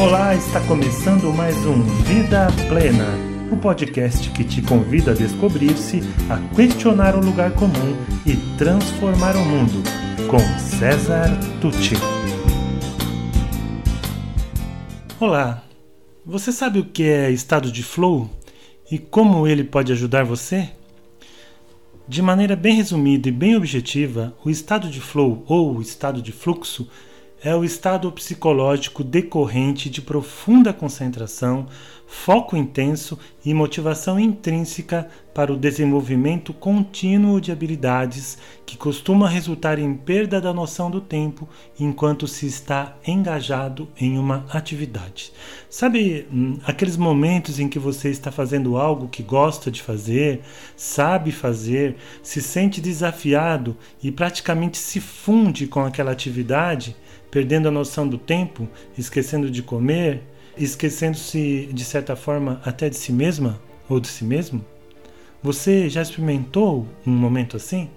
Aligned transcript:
Olá, 0.00 0.32
está 0.32 0.60
começando 0.60 1.34
mais 1.34 1.56
um 1.66 1.82
Vida 2.04 2.46
Plena, 2.68 3.04
o 3.50 3.56
podcast 3.56 4.30
que 4.30 4.44
te 4.44 4.62
convida 4.62 5.10
a 5.10 5.14
descobrir-se, 5.14 6.02
a 6.30 6.38
questionar 6.54 7.16
o 7.16 7.20
lugar 7.20 7.52
comum 7.54 7.96
e 8.24 8.36
transformar 8.56 9.34
o 9.34 9.44
mundo, 9.44 9.82
com 10.30 10.38
César 10.56 11.28
Tucci. 11.60 11.96
Olá, 15.18 15.64
você 16.24 16.52
sabe 16.52 16.78
o 16.78 16.84
que 16.84 17.02
é 17.02 17.32
estado 17.32 17.72
de 17.72 17.82
flow 17.82 18.30
e 18.88 19.00
como 19.00 19.48
ele 19.48 19.64
pode 19.64 19.90
ajudar 19.90 20.22
você? 20.22 20.70
De 22.06 22.22
maneira 22.22 22.54
bem 22.54 22.76
resumida 22.76 23.28
e 23.28 23.32
bem 23.32 23.56
objetiva, 23.56 24.32
o 24.44 24.48
estado 24.48 24.88
de 24.88 25.00
flow 25.00 25.42
ou 25.48 25.82
estado 25.82 26.22
de 26.22 26.30
fluxo 26.30 26.88
é 27.42 27.54
o 27.54 27.64
estado 27.64 28.10
psicológico 28.10 29.04
decorrente 29.04 29.88
de 29.88 30.02
profunda 30.02 30.72
concentração, 30.72 31.66
foco 32.04 32.56
intenso 32.56 33.18
e 33.44 33.54
motivação 33.54 34.18
intrínseca 34.18 35.08
para 35.32 35.52
o 35.52 35.56
desenvolvimento 35.56 36.52
contínuo 36.52 37.40
de 37.40 37.52
habilidades 37.52 38.38
que 38.66 38.76
costuma 38.76 39.28
resultar 39.28 39.78
em 39.78 39.94
perda 39.94 40.40
da 40.40 40.52
noção 40.52 40.90
do 40.90 41.00
tempo 41.00 41.48
enquanto 41.78 42.26
se 42.26 42.46
está 42.46 42.96
engajado 43.06 43.88
em 43.96 44.18
uma 44.18 44.44
atividade. 44.50 45.32
Sabe 45.70 46.26
hum, 46.32 46.58
aqueles 46.64 46.96
momentos 46.96 47.60
em 47.60 47.68
que 47.68 47.78
você 47.78 48.08
está 48.08 48.32
fazendo 48.32 48.76
algo 48.76 49.06
que 49.06 49.22
gosta 49.22 49.70
de 49.70 49.82
fazer, 49.82 50.40
sabe 50.74 51.30
fazer, 51.30 51.94
se 52.22 52.42
sente 52.42 52.80
desafiado 52.80 53.76
e 54.02 54.10
praticamente 54.10 54.78
se 54.78 54.98
funde 54.98 55.68
com 55.68 55.84
aquela 55.84 56.10
atividade? 56.10 56.96
Perdendo 57.30 57.68
a 57.68 57.70
noção 57.70 58.08
do 58.08 58.18
tempo, 58.18 58.68
esquecendo 58.96 59.50
de 59.50 59.62
comer, 59.62 60.22
esquecendo-se 60.56 61.68
de 61.72 61.84
certa 61.84 62.16
forma 62.16 62.60
até 62.64 62.88
de 62.88 62.96
si 62.96 63.12
mesma 63.12 63.60
ou 63.88 64.00
de 64.00 64.08
si 64.08 64.24
mesmo? 64.24 64.64
Você 65.42 65.88
já 65.88 66.02
experimentou 66.02 66.86
um 67.06 67.10
momento 67.10 67.56
assim? 67.56 67.88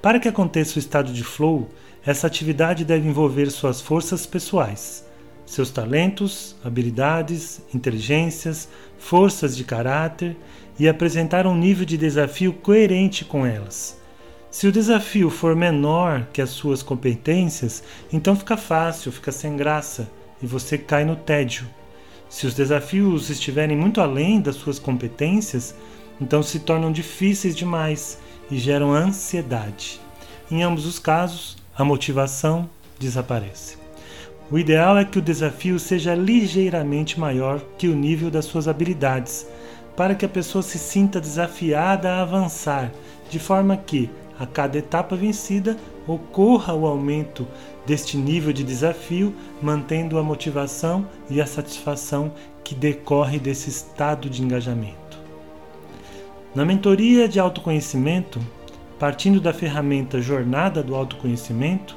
Para 0.00 0.20
que 0.20 0.28
aconteça 0.28 0.76
o 0.76 0.78
estado 0.78 1.12
de 1.12 1.24
flow, 1.24 1.68
essa 2.04 2.26
atividade 2.26 2.84
deve 2.84 3.08
envolver 3.08 3.50
suas 3.50 3.80
forças 3.80 4.26
pessoais, 4.26 5.04
seus 5.46 5.70
talentos, 5.70 6.54
habilidades, 6.62 7.62
inteligências, 7.74 8.68
forças 8.98 9.56
de 9.56 9.64
caráter 9.64 10.36
e 10.78 10.86
apresentar 10.86 11.46
um 11.46 11.56
nível 11.56 11.84
de 11.84 11.96
desafio 11.96 12.52
coerente 12.52 13.24
com 13.24 13.46
elas 13.46 14.03
se 14.54 14.68
o 14.68 14.72
desafio 14.72 15.30
for 15.30 15.56
menor 15.56 16.28
que 16.32 16.40
as 16.40 16.50
suas 16.50 16.80
competências, 16.80 17.82
então 18.12 18.36
fica 18.36 18.56
fácil, 18.56 19.10
fica 19.10 19.32
sem 19.32 19.56
graça 19.56 20.08
e 20.40 20.46
você 20.46 20.78
cai 20.78 21.04
no 21.04 21.16
tédio. 21.16 21.66
Se 22.28 22.46
os 22.46 22.54
desafios 22.54 23.30
estiverem 23.30 23.76
muito 23.76 24.00
além 24.00 24.40
das 24.40 24.54
suas 24.54 24.78
competências, 24.78 25.74
então 26.20 26.40
se 26.40 26.60
tornam 26.60 26.92
difíceis 26.92 27.56
demais 27.56 28.20
e 28.48 28.56
geram 28.56 28.92
ansiedade. 28.92 30.00
Em 30.48 30.62
ambos 30.62 30.86
os 30.86 31.00
casos, 31.00 31.56
a 31.76 31.84
motivação 31.84 32.70
desaparece. 32.96 33.76
O 34.52 34.56
ideal 34.56 34.96
é 34.96 35.04
que 35.04 35.18
o 35.18 35.22
desafio 35.22 35.80
seja 35.80 36.14
ligeiramente 36.14 37.18
maior 37.18 37.60
que 37.76 37.88
o 37.88 37.96
nível 37.96 38.30
das 38.30 38.44
suas 38.44 38.68
habilidades, 38.68 39.48
para 39.96 40.14
que 40.14 40.24
a 40.24 40.28
pessoa 40.28 40.62
se 40.62 40.78
sinta 40.78 41.20
desafiada 41.20 42.08
a 42.08 42.22
avançar, 42.22 42.92
de 43.28 43.40
forma 43.40 43.76
que, 43.76 44.08
a 44.38 44.46
cada 44.46 44.78
etapa 44.78 45.14
vencida 45.14 45.76
ocorra 46.06 46.74
o 46.74 46.86
aumento 46.86 47.46
deste 47.86 48.16
nível 48.16 48.52
de 48.52 48.64
desafio, 48.64 49.34
mantendo 49.62 50.18
a 50.18 50.22
motivação 50.22 51.06
e 51.30 51.40
a 51.40 51.46
satisfação 51.46 52.32
que 52.62 52.74
decorre 52.74 53.38
desse 53.38 53.70
estado 53.70 54.28
de 54.28 54.42
engajamento. 54.42 55.18
Na 56.54 56.64
mentoria 56.64 57.28
de 57.28 57.38
autoconhecimento, 57.38 58.40
partindo 58.98 59.40
da 59.40 59.52
ferramenta 59.52 60.20
Jornada 60.20 60.82
do 60.82 60.94
Autoconhecimento, 60.94 61.96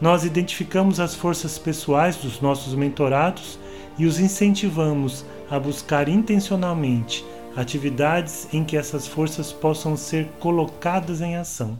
nós 0.00 0.24
identificamos 0.24 0.98
as 0.98 1.14
forças 1.14 1.58
pessoais 1.58 2.16
dos 2.16 2.40
nossos 2.40 2.74
mentorados 2.74 3.58
e 3.98 4.06
os 4.06 4.18
incentivamos 4.18 5.26
a 5.50 5.58
buscar 5.58 6.08
intencionalmente 6.08 7.24
atividades 7.56 8.48
em 8.52 8.64
que 8.64 8.76
essas 8.76 9.06
forças 9.06 9.52
possam 9.52 9.96
ser 9.96 10.26
colocadas 10.38 11.20
em 11.20 11.36
ação. 11.36 11.78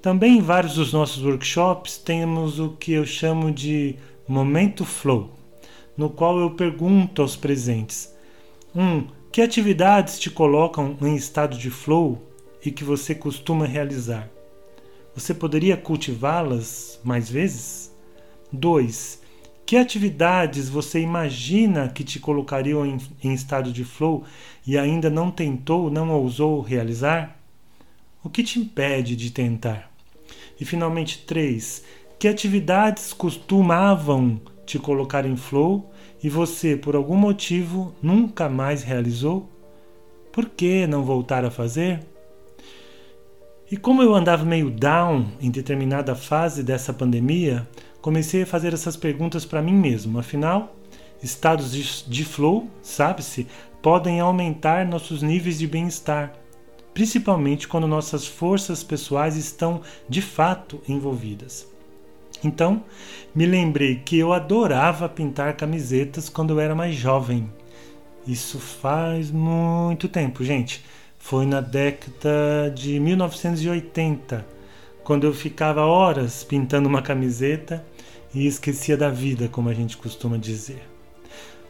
Também 0.00 0.38
em 0.38 0.42
vários 0.42 0.74
dos 0.74 0.92
nossos 0.92 1.24
workshops 1.24 1.98
temos 1.98 2.58
o 2.58 2.70
que 2.70 2.92
eu 2.92 3.04
chamo 3.04 3.50
de 3.50 3.96
momento 4.26 4.84
flow, 4.84 5.30
no 5.96 6.08
qual 6.08 6.38
eu 6.38 6.50
pergunto 6.50 7.22
aos 7.22 7.36
presentes: 7.36 8.14
1. 8.74 8.82
Um, 8.82 9.06
que 9.32 9.42
atividades 9.42 10.18
te 10.18 10.30
colocam 10.30 10.96
em 11.02 11.14
estado 11.14 11.56
de 11.56 11.70
flow 11.70 12.22
e 12.64 12.70
que 12.70 12.84
você 12.84 13.14
costuma 13.14 13.66
realizar? 13.66 14.28
Você 15.14 15.34
poderia 15.34 15.76
cultivá-las 15.76 17.00
mais 17.02 17.28
vezes? 17.28 17.92
2. 18.52 19.20
Que 19.68 19.76
atividades 19.76 20.66
você 20.66 20.98
imagina 20.98 21.90
que 21.90 22.02
te 22.02 22.18
colocariam 22.18 22.86
em, 22.86 22.96
em, 23.22 23.34
estado 23.34 23.70
de 23.70 23.84
flow 23.84 24.24
e 24.66 24.78
ainda 24.78 25.10
não 25.10 25.30
tentou, 25.30 25.90
não 25.90 26.10
ousou 26.10 26.62
realizar? 26.62 27.38
O 28.24 28.30
que 28.30 28.42
te 28.42 28.58
impede 28.58 29.14
de 29.14 29.30
tentar? 29.30 29.92
E 30.58 30.64
finalmente, 30.64 31.18
três. 31.26 31.84
Que 32.18 32.28
atividades 32.28 33.12
costumavam 33.12 34.40
te 34.64 34.78
colocar 34.78 35.26
em 35.26 35.36
flow 35.36 35.92
e 36.22 36.30
você, 36.30 36.74
por 36.74 36.96
algum 36.96 37.16
motivo, 37.16 37.94
nunca 38.02 38.48
mais 38.48 38.82
realizou? 38.82 39.50
Por 40.32 40.48
que 40.48 40.86
não 40.86 41.04
voltar 41.04 41.44
a 41.44 41.50
fazer? 41.50 42.00
E 43.70 43.76
como 43.76 44.02
eu 44.02 44.14
andava 44.14 44.46
meio 44.46 44.70
down 44.70 45.26
em 45.38 45.50
determinada 45.50 46.14
fase 46.14 46.62
dessa 46.62 46.90
pandemia, 46.90 47.68
comecei 48.00 48.42
a 48.42 48.46
fazer 48.46 48.72
essas 48.72 48.96
perguntas 48.96 49.44
para 49.44 49.62
mim 49.62 49.74
mesmo. 49.74 50.18
Afinal, 50.18 50.74
estados 51.22 51.72
de, 51.72 52.04
de 52.08 52.24
flow, 52.24 52.68
sabe-se, 52.82 53.46
podem 53.82 54.20
aumentar 54.20 54.86
nossos 54.86 55.22
níveis 55.22 55.58
de 55.58 55.66
bem-estar, 55.66 56.32
principalmente 56.92 57.68
quando 57.68 57.86
nossas 57.86 58.26
forças 58.26 58.82
pessoais 58.82 59.36
estão 59.36 59.80
de 60.08 60.22
fato 60.22 60.80
envolvidas. 60.88 61.66
Então, 62.42 62.84
me 63.34 63.46
lembrei 63.46 63.96
que 63.96 64.18
eu 64.18 64.32
adorava 64.32 65.08
pintar 65.08 65.56
camisetas 65.56 66.28
quando 66.28 66.50
eu 66.50 66.60
era 66.60 66.74
mais 66.74 66.94
jovem. 66.94 67.52
Isso 68.26 68.58
faz 68.58 69.30
muito 69.30 70.08
tempo, 70.08 70.44
gente. 70.44 70.84
Foi 71.18 71.44
na 71.44 71.60
década 71.60 72.72
de 72.74 73.00
1980 73.00 74.57
quando 75.08 75.24
eu 75.24 75.32
ficava 75.32 75.86
horas 75.86 76.44
pintando 76.44 76.86
uma 76.86 77.00
camiseta 77.00 77.82
e 78.34 78.46
esquecia 78.46 78.94
da 78.94 79.08
vida, 79.08 79.48
como 79.48 79.70
a 79.70 79.72
gente 79.72 79.96
costuma 79.96 80.36
dizer. 80.36 80.82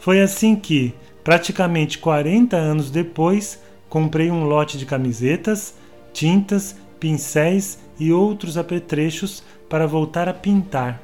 Foi 0.01 0.21
assim 0.21 0.57
que, 0.57 0.93
praticamente 1.23 1.99
40 1.99 2.57
anos 2.57 2.91
depois, 2.91 3.63
comprei 3.89 4.29
um 4.29 4.43
lote 4.43 4.77
de 4.77 4.85
camisetas, 4.85 5.77
tintas, 6.13 6.75
pincéis 6.99 7.79
e 7.97 8.13
outros 8.13 8.59
apetrechos 8.59 9.45
para 9.69 9.87
voltar 9.87 10.29
a 10.29 10.35
pintar, 10.35 11.01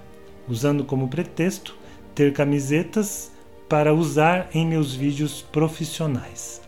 usando 0.48 0.82
como 0.82 1.06
pretexto 1.06 1.76
ter 2.16 2.32
camisetas 2.32 3.30
para 3.68 3.94
usar 3.94 4.48
em 4.52 4.66
meus 4.66 4.92
vídeos 4.92 5.40
profissionais. 5.40 6.60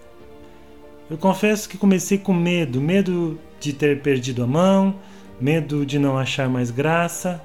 Eu 1.11 1.19
confesso 1.19 1.69
que 1.69 1.77
comecei 1.77 2.19
com 2.19 2.33
medo, 2.33 2.81
medo 2.81 3.37
de 3.59 3.73
ter 3.73 4.01
perdido 4.01 4.45
a 4.45 4.47
mão, 4.47 4.95
medo 5.41 5.85
de 5.85 5.99
não 5.99 6.17
achar 6.17 6.49
mais 6.49 6.71
graça, 6.71 7.41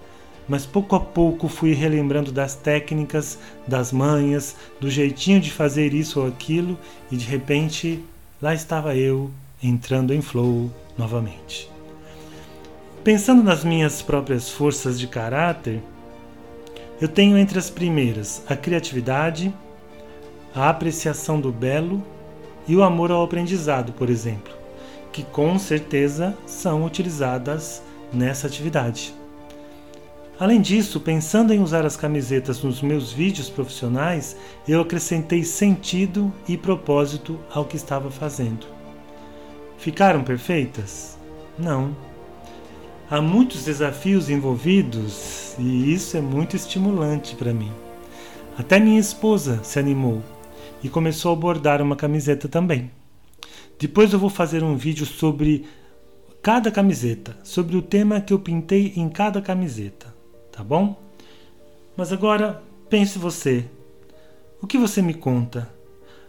mas 0.47 0.65
pouco 0.65 0.95
a 0.95 0.99
pouco 0.99 1.47
fui 1.47 1.73
relembrando 1.73 2.31
das 2.31 2.55
técnicas, 2.55 3.37
das 3.67 3.91
manhas, 3.91 4.55
do 4.79 4.89
jeitinho 4.89 5.39
de 5.39 5.51
fazer 5.51 5.93
isso 5.93 6.19
ou 6.19 6.27
aquilo 6.27 6.77
e 7.11 7.15
de 7.15 7.25
repente 7.25 8.03
lá 8.41 8.53
estava 8.53 8.95
eu 8.95 9.31
entrando 9.63 10.13
em 10.13 10.21
flow 10.21 10.71
novamente. 10.97 11.69
Pensando 13.03 13.43
nas 13.43 13.63
minhas 13.63 14.01
próprias 14.01 14.49
forças 14.49 14.99
de 14.99 15.07
caráter, 15.07 15.81
eu 16.99 17.07
tenho 17.07 17.37
entre 17.37 17.57
as 17.57 17.69
primeiras 17.69 18.43
a 18.47 18.55
criatividade, 18.55 19.53
a 20.53 20.69
apreciação 20.69 21.39
do 21.39 21.51
belo 21.51 22.05
e 22.67 22.75
o 22.75 22.83
amor 22.83 23.11
ao 23.11 23.23
aprendizado, 23.23 23.91
por 23.93 24.09
exemplo 24.09 24.60
que 25.11 25.23
com 25.23 25.57
certeza 25.59 26.37
são 26.45 26.85
utilizadas 26.85 27.81
nessa 28.13 28.47
atividade. 28.47 29.13
Além 30.39 30.59
disso, 30.59 30.99
pensando 30.99 31.53
em 31.53 31.61
usar 31.61 31.85
as 31.85 31.95
camisetas 31.95 32.63
nos 32.63 32.81
meus 32.81 33.13
vídeos 33.13 33.47
profissionais, 33.47 34.35
eu 34.67 34.81
acrescentei 34.81 35.43
sentido 35.43 36.33
e 36.47 36.57
propósito 36.57 37.39
ao 37.53 37.65
que 37.65 37.75
estava 37.75 38.09
fazendo. 38.09 38.65
Ficaram 39.77 40.23
perfeitas? 40.23 41.17
Não. 41.59 41.95
Há 43.09 43.21
muitos 43.21 43.65
desafios 43.65 44.29
envolvidos 44.29 45.53
e 45.59 45.93
isso 45.93 46.17
é 46.17 46.21
muito 46.21 46.55
estimulante 46.55 47.35
para 47.35 47.53
mim. 47.53 47.71
Até 48.57 48.79
minha 48.79 48.99
esposa 48.99 49.59
se 49.63 49.77
animou 49.77 50.23
e 50.83 50.89
começou 50.89 51.33
a 51.33 51.35
bordar 51.35 51.81
uma 51.81 51.95
camiseta 51.95 52.47
também. 52.47 52.89
Depois 53.81 54.13
eu 54.13 54.19
vou 54.19 54.29
fazer 54.29 54.61
um 54.61 54.77
vídeo 54.77 55.07
sobre 55.07 55.65
cada 56.39 56.69
camiseta, 56.69 57.35
sobre 57.43 57.75
o 57.75 57.81
tema 57.81 58.21
que 58.21 58.31
eu 58.31 58.37
pintei 58.37 58.93
em 58.95 59.09
cada 59.09 59.41
camiseta, 59.41 60.13
tá 60.51 60.63
bom? 60.63 61.01
Mas 61.97 62.13
agora 62.13 62.61
pense 62.91 63.17
você. 63.17 63.65
O 64.61 64.67
que 64.67 64.77
você 64.77 65.01
me 65.01 65.15
conta? 65.15 65.67